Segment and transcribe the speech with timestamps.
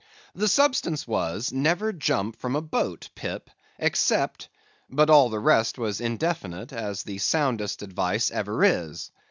[0.33, 6.73] The substance was, Never jump from a boat, Pip, except—but all the rest was indefinite,
[6.73, 9.11] as the soundest advice ever is.